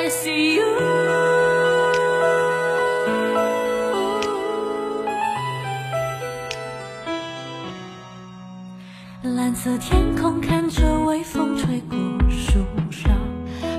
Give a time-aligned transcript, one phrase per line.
[0.00, 0.64] i see you.
[9.22, 11.98] 蓝色天空看着微风吹过
[12.30, 12.60] 树
[12.90, 13.10] 梢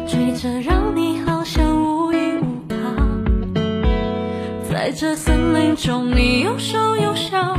[0.05, 2.75] 吹着让你好像无依无靠。
[4.69, 7.57] 在这森林中你有说有笑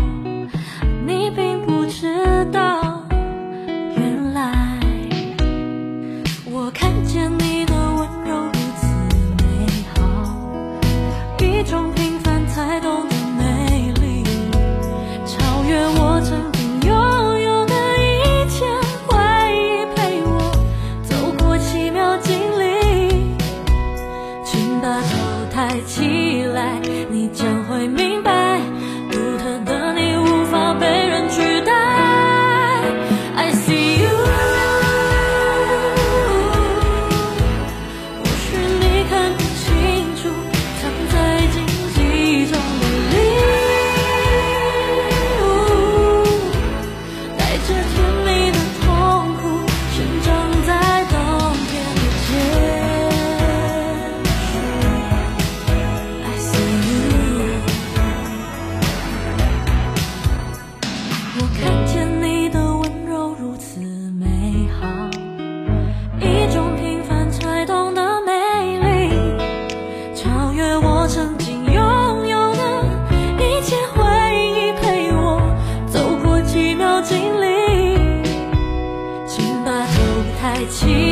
[80.70, 81.09] 情。